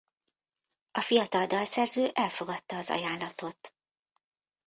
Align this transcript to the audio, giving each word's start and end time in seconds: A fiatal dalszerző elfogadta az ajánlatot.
A 0.91 1.01
fiatal 1.01 1.45
dalszerző 1.45 2.07
elfogadta 2.13 2.77
az 2.77 2.89
ajánlatot. 2.89 3.73